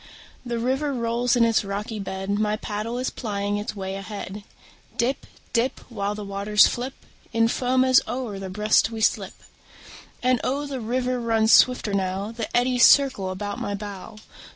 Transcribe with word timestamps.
The 0.43 0.57
river 0.57 0.93
rolls 0.95 1.35
in 1.35 1.45
its 1.45 1.63
rocky 1.63 1.99
bed; 1.99 2.31
My 2.31 2.55
paddle 2.55 2.97
is 2.97 3.11
plying 3.11 3.57
its 3.57 3.75
way 3.75 3.93
ahead; 3.93 4.43
Dip, 4.97 5.27
dip, 5.53 5.79
While 5.91 6.15
the 6.15 6.25
waters 6.25 6.65
flip 6.65 6.95
In 7.33 7.47
foam 7.47 7.85
as 7.85 8.01
over 8.07 8.39
their 8.39 8.49
breast 8.49 8.89
we 8.89 8.99
slip. 9.01 9.35
And 10.23 10.41
oh, 10.43 10.65
the 10.65 10.81
river 10.81 11.19
runs 11.19 11.51
swifter 11.51 11.93
now; 11.93 12.31
The 12.31 12.49
eddies 12.57 12.83
circle 12.83 13.29
about 13.29 13.59
my 13.59 13.75
bow. 13.75 14.17